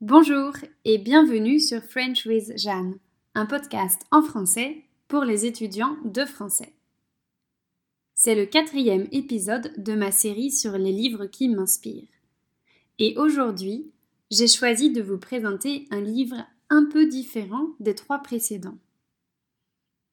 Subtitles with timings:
[0.00, 0.52] Bonjour
[0.86, 2.98] et bienvenue sur French with Jeanne,
[3.34, 6.72] un podcast en français pour les étudiants de français.
[8.14, 12.08] C'est le quatrième épisode de ma série sur les livres qui m'inspirent.
[12.98, 13.90] Et aujourd'hui,
[14.30, 18.78] j'ai choisi de vous présenter un livre un peu différent des trois précédents.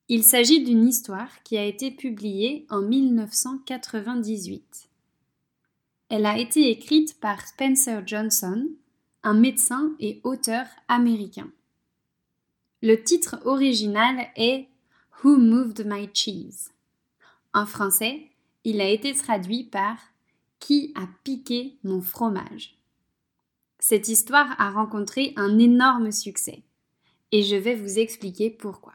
[0.09, 4.89] Il s'agit d'une histoire qui a été publiée en 1998.
[6.09, 8.67] Elle a été écrite par Spencer Johnson,
[9.23, 11.51] un médecin et auteur américain.
[12.81, 14.67] Le titre original est
[15.23, 16.69] Who Moved My Cheese?
[17.53, 18.29] En français,
[18.63, 19.97] il a été traduit par
[20.59, 22.77] Qui a piqué mon fromage?
[23.79, 26.63] Cette histoire a rencontré un énorme succès
[27.31, 28.93] et je vais vous expliquer pourquoi.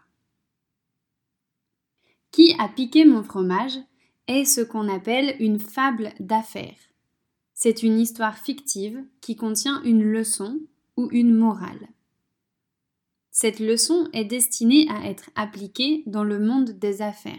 [2.31, 3.79] Qui a piqué mon fromage
[4.27, 6.92] est ce qu'on appelle une fable d'affaires
[7.63, 10.59] c'est une histoire fictive qui contient une leçon
[10.97, 11.87] ou une morale.
[13.31, 17.37] Cette leçon est destinée à être appliquée dans le monde des affaires,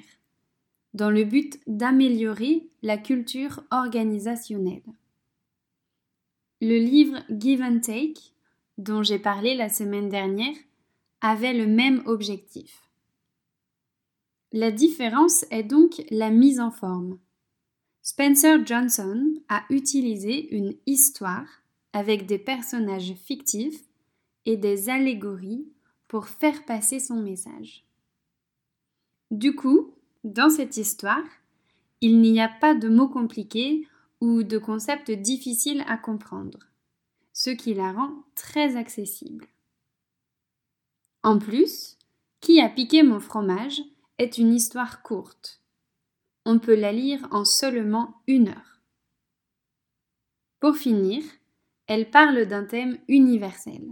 [0.94, 4.86] dans le but d'améliorer la culture organisationnelle.
[6.61, 8.31] Le livre Give and Take,
[8.78, 10.55] dont j'ai parlé la semaine dernière,
[11.20, 12.88] avait le même objectif.
[14.53, 17.20] La différence est donc la mise en forme.
[18.06, 21.48] Spencer Johnson a utilisé une histoire
[21.94, 23.82] avec des personnages fictifs
[24.45, 25.66] et des allégories
[26.10, 27.86] pour faire passer son message.
[29.32, 29.95] Du coup,
[30.26, 31.23] dans cette histoire,
[32.02, 33.88] il n'y a pas de mots compliqués
[34.20, 36.60] ou de concepts difficiles à comprendre,
[37.32, 39.48] ce qui la rend très accessible.
[41.23, 41.98] En plus,
[42.42, 43.82] Qui a piqué mon fromage
[44.17, 45.62] est une histoire courte,
[46.45, 48.81] on peut la lire en seulement une heure.
[50.59, 51.23] Pour finir,
[51.88, 53.83] elle parle d'un thème universel,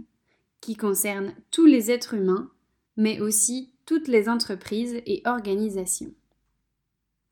[0.60, 2.50] qui concerne tous les êtres humains,
[2.96, 6.14] mais aussi toutes les entreprises et organisations.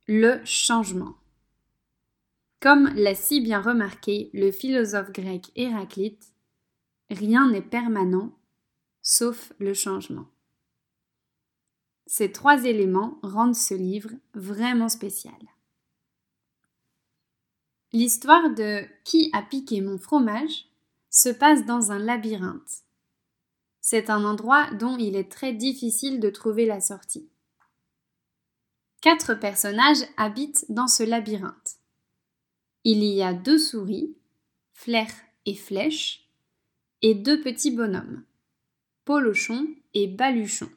[0.06, 1.14] Le changement.
[2.60, 6.34] Comme l'a si bien remarqué le philosophe grec Héraclite,
[7.10, 8.36] rien n'est permanent
[9.02, 10.26] sauf le changement.
[12.12, 15.38] Ces trois éléments rendent ce livre vraiment spécial.
[17.92, 20.66] L'histoire de Qui a piqué mon fromage
[21.08, 22.82] se passe dans un labyrinthe.
[23.80, 27.28] C'est un endroit dont il est très difficile de trouver la sortie.
[29.02, 31.78] Quatre personnages habitent dans ce labyrinthe.
[32.82, 34.16] Il y a deux souris,
[34.72, 35.06] Flair
[35.46, 36.28] et Flèche,
[37.02, 38.24] et deux petits bonhommes,
[39.04, 40.70] Polochon et Baluchon.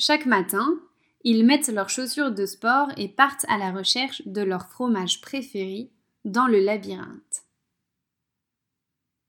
[0.00, 0.80] Chaque matin,
[1.24, 5.90] ils mettent leurs chaussures de sport et partent à la recherche de leur fromage préféré
[6.24, 7.42] dans le labyrinthe.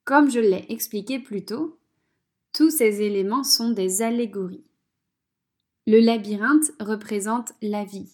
[0.06, 1.80] Comme je l'ai expliqué plus tôt,
[2.54, 4.64] tous ces éléments sont des allégories.
[5.88, 8.12] Le labyrinthe représente la vie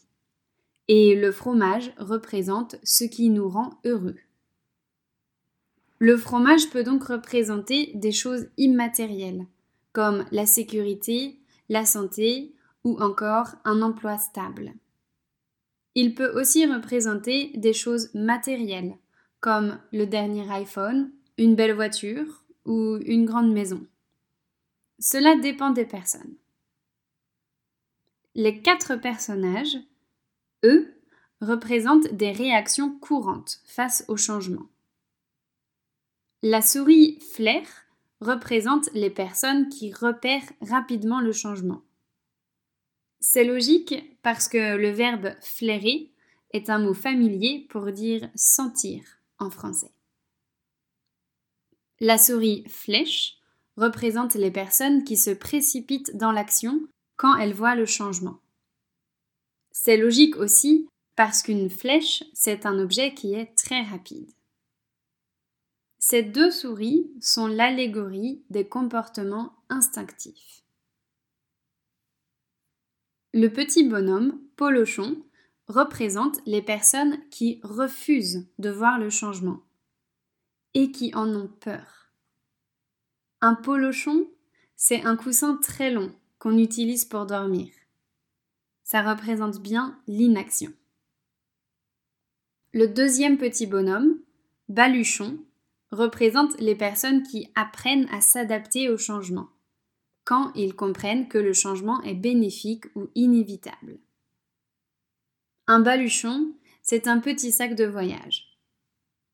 [0.87, 4.15] et le fromage représente ce qui nous rend heureux.
[5.99, 9.45] Le fromage peut donc représenter des choses immatérielles,
[9.93, 11.37] comme la sécurité,
[11.69, 12.53] la santé
[12.83, 14.73] ou encore un emploi stable.
[15.95, 18.97] Il peut aussi représenter des choses matérielles,
[19.39, 23.85] comme le dernier iPhone, une belle voiture ou une grande maison.
[24.99, 26.35] Cela dépend des personnes.
[28.33, 29.77] Les quatre personnages,
[30.63, 30.93] eux,
[31.41, 34.67] représentent des réactions courantes face au changement.
[36.41, 37.65] La souris Flair
[38.25, 41.81] représente les personnes qui repèrent rapidement le changement.
[43.19, 46.11] C'est logique parce que le verbe flairer
[46.51, 49.01] est un mot familier pour dire sentir
[49.39, 49.91] en français.
[51.99, 53.37] La souris flèche
[53.77, 56.81] représente les personnes qui se précipitent dans l'action
[57.17, 58.39] quand elles voient le changement.
[59.71, 64.29] C'est logique aussi parce qu'une flèche, c'est un objet qui est très rapide.
[66.07, 70.63] Ces deux souris sont l'allégorie des comportements instinctifs.
[73.33, 75.25] Le petit bonhomme, Polochon,
[75.67, 79.63] représente les personnes qui refusent de voir le changement
[80.75, 82.11] et qui en ont peur.
[83.41, 84.29] Un polochon,
[84.75, 87.73] c'est un coussin très long qu'on utilise pour dormir.
[88.83, 90.71] Ça représente bien l'inaction.
[92.73, 94.19] Le deuxième petit bonhomme,
[94.69, 95.39] Baluchon,
[95.91, 99.49] représente les personnes qui apprennent à s'adapter au changement,
[100.23, 103.99] quand ils comprennent que le changement est bénéfique ou inévitable.
[105.67, 106.53] Un baluchon,
[106.83, 108.59] c'est un petit sac de voyage.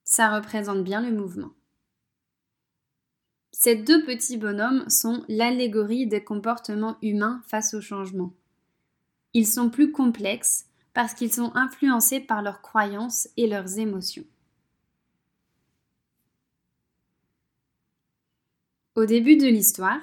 [0.04, 1.52] Ça représente bien le mouvement.
[3.52, 8.34] Ces deux petits bonhommes sont l'allégorie des comportements humains face au changement.
[9.34, 14.26] Ils sont plus complexes parce qu'ils sont influencés par leurs croyances et leurs émotions.
[18.96, 20.02] Au début de l'histoire,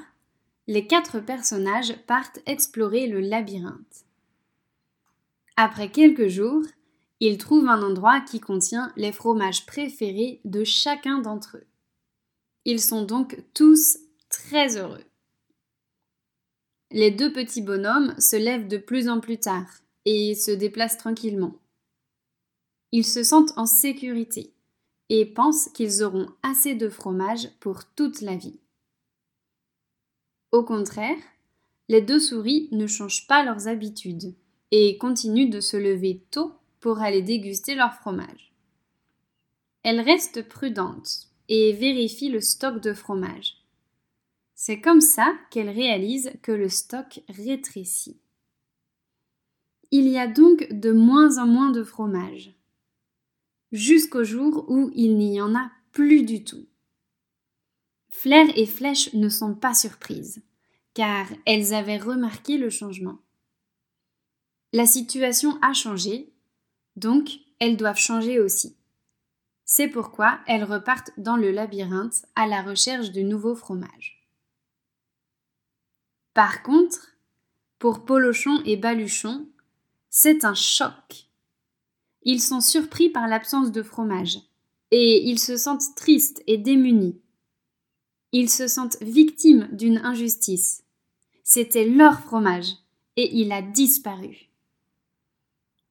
[0.67, 4.06] les quatre personnages partent explorer le labyrinthe.
[5.56, 6.62] Après quelques jours,
[7.20, 11.67] ils trouvent un endroit qui contient les fromages préférés de chacun d'entre eux.
[12.64, 13.99] Ils sont donc tous
[14.31, 15.05] très heureux.
[16.90, 19.69] Les deux petits bonhommes se lèvent de plus en plus tard
[20.06, 21.55] et se déplacent tranquillement.
[22.93, 24.55] Ils se sentent en sécurité
[25.11, 28.58] et pensent qu'ils auront assez de fromage pour toute la vie.
[30.58, 31.16] Au contraire,
[31.88, 34.34] les deux souris ne changent pas leurs habitudes
[34.72, 38.52] et continuent de se lever tôt pour aller déguster leur fromage.
[39.84, 43.58] Elles restent prudentes et vérifient le stock de fromage.
[44.56, 48.19] C'est comme ça qu'elles réalisent que le stock rétrécit.
[49.93, 52.52] Il y a donc de moins en moins de fromage,
[53.70, 56.66] jusqu'au jour où il n'y en a plus du tout.
[58.11, 60.43] Flair et Flèche ne sont pas surprises,
[60.99, 63.19] car elles avaient remarqué le changement.
[64.73, 66.33] La situation a changé,
[66.97, 67.31] donc
[67.61, 68.77] elles doivent changer aussi.
[69.65, 74.29] C'est pourquoi elles repartent dans le labyrinthe à la recherche de nouveaux fromages.
[76.35, 77.12] Par contre,
[77.79, 79.47] pour Polochon et Baluchon,
[80.11, 81.29] c'est un choc.
[82.23, 84.41] Ils sont surpris par l'absence de fromage,
[84.91, 87.21] et ils se sentent tristes et démunis.
[88.33, 90.83] Ils se sentent victimes d'une injustice.
[91.50, 92.75] C'était leur fromage,
[93.17, 94.50] et il a disparu.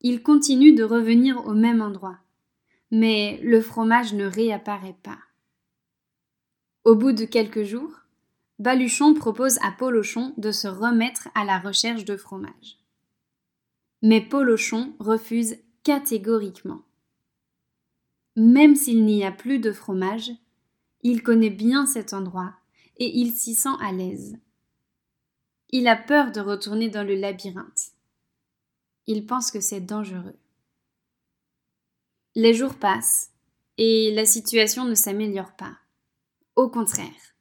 [0.01, 2.19] Ils continuent de revenir au même endroit,
[2.92, 5.18] mais le fromage ne réapparaît pas.
[6.83, 7.92] Au bout de quelques jours,
[8.59, 12.77] Baluchon propose à Polochon de se remettre à la recherche de fromage.
[14.04, 16.83] Mais Polochon refuse catégoriquement.
[18.36, 20.30] Même s'il n'y a plus de fromage,
[21.01, 22.54] il connaît bien cet endroit
[22.98, 24.38] et il s'y sent à l'aise.
[25.69, 27.91] Il a peur de retourner dans le labyrinthe.
[29.05, 30.35] Il pense que c'est dangereux.
[32.35, 33.31] Les jours passent
[33.77, 35.77] et la situation ne s'améliore pas.
[36.55, 37.35] Au contraire.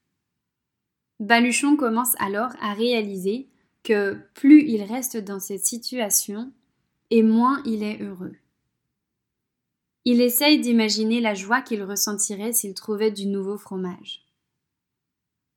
[1.21, 3.49] Baluchon commence alors à réaliser
[3.83, 6.53] que plus il reste dans cette situation,
[7.11, 8.35] et moins il est heureux.
[10.05, 14.25] Il essaye d'imaginer la joie qu'il ressentirait s'il trouvait du nouveau fromage.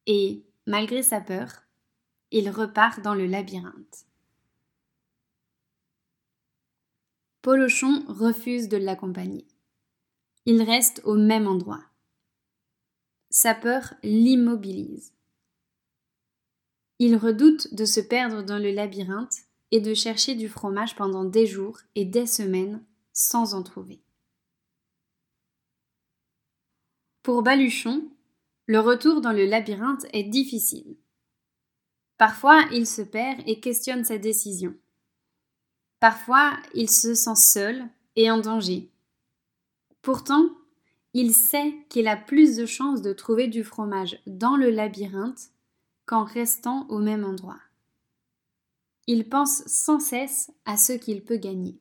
[0.06, 1.64] Et, malgré sa peur,
[2.32, 4.06] il repart dans le labyrinthe.
[7.42, 9.48] Polochon refuse de l'accompagner.
[10.46, 11.84] Il reste au même endroit.
[13.30, 15.14] Sa peur l'immobilise.
[17.00, 19.38] Il redoute de se perdre dans le labyrinthe
[19.72, 22.84] et de chercher du fromage pendant des jours et des semaines
[23.14, 24.02] sans en trouver.
[27.24, 28.10] Pour Baluchon,
[28.66, 30.98] le retour dans le labyrinthe est difficile.
[32.20, 34.76] Parfois, il se perd et questionne sa décision.
[36.02, 37.86] Parfois, il se sent seul
[38.18, 38.92] et en danger.
[40.02, 40.50] Pourtant,
[41.14, 45.52] il sait qu'il a plus de chances de trouver du fromage dans le labyrinthe
[46.06, 47.62] qu'en restant au même endroit.
[49.08, 51.80] Il pense sans cesse à ce qu'il peut gagner.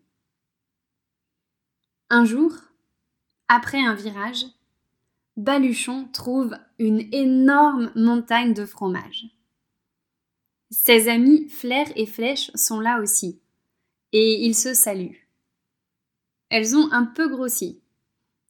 [2.10, 2.52] Un jour,
[3.48, 4.46] après un virage,
[5.36, 9.26] Baluchon trouve une énorme montagne de fromage.
[10.70, 13.40] Ses amis Flair et Flèche sont là aussi,
[14.12, 15.28] et ils se saluent.
[16.50, 17.80] Elles ont un peu grossi,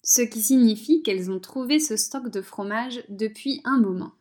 [0.02, 4.12] ce qui signifie qu'elles ont trouvé ce stock de fromage depuis un moment.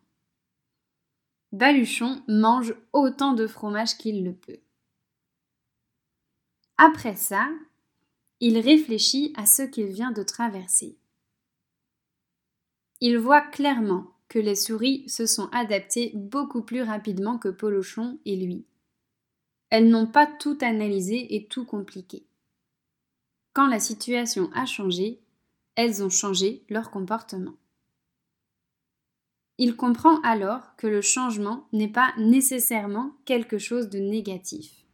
[1.51, 4.60] Baluchon mange autant de fromage qu'il le peut.
[6.77, 7.50] Après ça,
[8.39, 10.98] il réfléchit à ce qu'il vient de traverser.
[13.00, 18.36] Il voit clairement que les souris se sont adaptées beaucoup plus rapidement que Polochon et
[18.36, 18.65] lui.
[19.69, 22.25] Elles n'ont pas tout analysé et tout compliqué.
[23.53, 25.19] Quand la situation a changé,
[25.75, 27.55] elles ont changé leur comportement.
[29.57, 34.86] Il comprend alors que le changement n'est pas nécessairement quelque chose de négatif.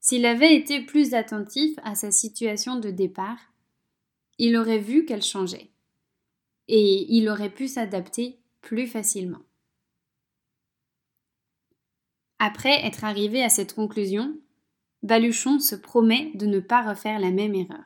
[0.00, 3.38] S'il avait été plus attentif à sa situation de départ,
[4.38, 5.71] il aurait vu qu'elle changeait
[6.74, 9.42] et il aurait pu s'adapter plus facilement.
[12.38, 14.40] Après être arrivé à cette conclusion,
[15.02, 17.84] Baluchon se promet de ne pas refaire la même erreur.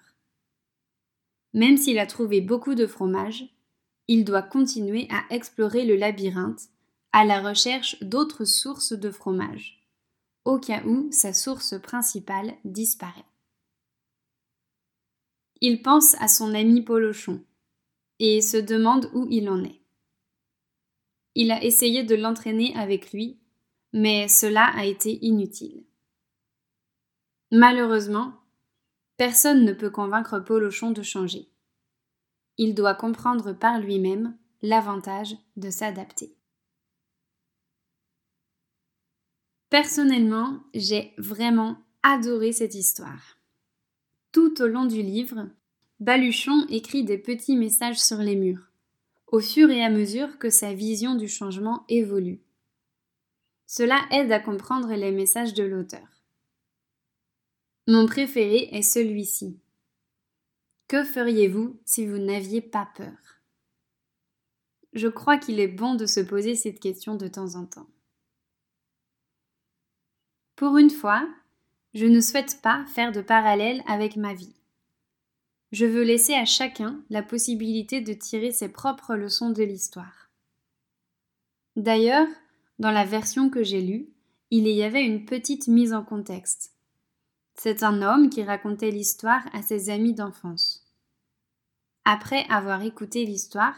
[1.52, 3.44] Même s'il a trouvé beaucoup de fromage,
[4.06, 6.68] il doit continuer à explorer le labyrinthe
[7.12, 9.84] à la recherche d'autres sources de fromage,
[10.44, 13.26] au cas où sa source principale disparaît.
[15.60, 17.42] Il pense à son ami Polochon
[18.18, 19.80] et se demande où il en est.
[21.34, 23.38] Il a essayé de l'entraîner avec lui,
[23.92, 25.84] mais cela a été inutile.
[27.52, 28.32] Malheureusement,
[29.16, 31.48] personne ne peut convaincre Polochon de changer.
[32.58, 36.36] Il doit comprendre par lui-même l'avantage de s'adapter.
[39.68, 43.38] Personnellement, j'ai vraiment adoré cette histoire.
[44.32, 45.48] Tout au long du livre,
[45.98, 48.70] Baluchon écrit des petits messages sur les murs,
[49.28, 52.42] au fur et à mesure que sa vision du changement évolue.
[53.66, 56.06] Cela aide à comprendre les messages de l'auteur.
[57.88, 59.58] Mon préféré est celui-ci.
[60.86, 63.16] Que feriez-vous si vous n'aviez pas peur?
[64.92, 67.88] Je crois qu'il est bon de se poser cette question de temps en temps.
[70.56, 71.26] Pour une fois,
[71.94, 74.54] je ne souhaite pas faire de parallèle avec ma vie.
[75.72, 80.30] Je veux laisser à chacun la possibilité de tirer ses propres leçons de l'histoire.
[81.74, 82.28] D'ailleurs,
[82.78, 84.08] dans la version que j'ai lue,
[84.50, 86.72] il y avait une petite mise en contexte.
[87.54, 90.84] C'est un homme qui racontait l'histoire à ses amis d'enfance.
[92.04, 93.74] Après avoir écouté l'histoire,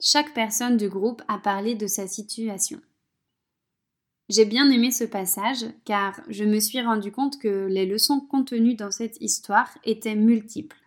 [0.00, 2.80] chaque personne du groupe a parlé de sa situation.
[4.30, 8.74] J'ai bien aimé ce passage car je me suis rendu compte que les leçons contenues
[8.74, 10.85] dans cette histoire étaient multiples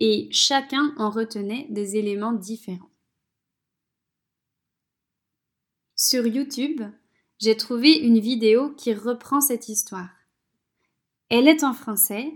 [0.00, 2.90] et chacun en retenait des éléments différents.
[5.96, 6.82] Sur YouTube,
[7.38, 10.10] j'ai trouvé une vidéo qui reprend cette histoire.
[11.28, 12.32] Elle est en français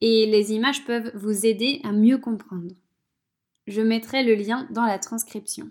[0.00, 2.74] et les images peuvent vous aider à mieux comprendre.
[3.66, 5.70] Je mettrai le lien dans la transcription.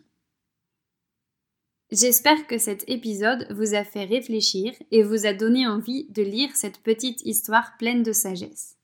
[1.91, 6.55] J'espère que cet épisode vous a fait réfléchir et vous a donné envie de lire
[6.55, 8.77] cette petite histoire pleine de sagesse.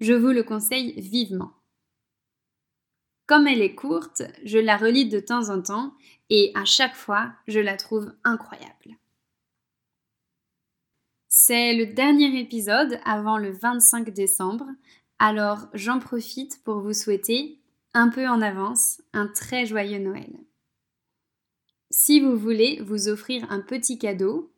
[0.00, 1.52] Je vous le conseille vivement.
[3.26, 5.94] Comme elle est courte, je la relis de temps en temps
[6.28, 8.98] et à chaque fois, je la trouve incroyable.
[11.28, 14.66] C'est le dernier épisode avant le 25 décembre,
[15.18, 17.58] alors j'en profite pour vous souhaiter,
[17.94, 20.32] un peu en avance, un très joyeux Noël.
[21.90, 24.52] Si vous voulez vous offrir un petit cadeau,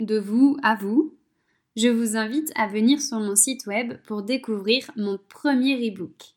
[0.00, 1.15] de vous à vous,
[1.76, 6.34] je vous invite à venir sur mon site web pour découvrir mon premier e-book.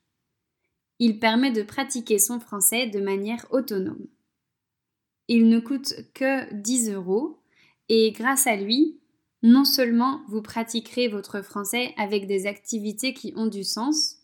[1.00, 4.06] Il permet de pratiquer son français de manière autonome.
[5.30, 7.40] Il ne coûte que 10 euros
[7.88, 9.00] et grâce à lui,
[9.42, 14.18] non seulement vous pratiquerez votre français avec des activités qui ont du sens,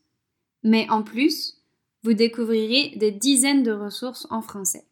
[0.64, 1.62] mais en plus,
[2.04, 4.86] vous découvrirez des dizaines de ressources en français.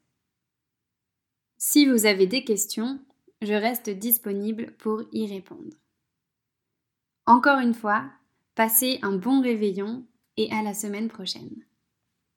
[1.57, 2.99] Si vous avez des questions,
[3.41, 5.82] je reste disponible pour y répondre.
[7.25, 8.03] Encore une fois,
[8.53, 11.63] passez un bon réveillon et à la semaine prochaine.